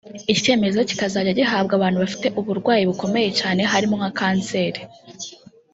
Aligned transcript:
Iki 0.31 0.43
cyemezo 0.45 0.79
kikazajya 0.89 1.37
gihabwa 1.39 1.73
abantu 1.75 1.97
bafite 2.03 2.27
uburwayi 2.39 2.83
bukomeye 2.89 3.29
cyane 3.39 3.61
harimo 3.71 3.95
nka 3.99 4.09
Canceri 4.19 4.81